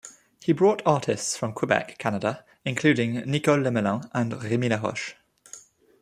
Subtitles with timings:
[0.41, 5.13] He brought artists from Quebec, Canada, including Nicole Lemelin and Remi LaRoche.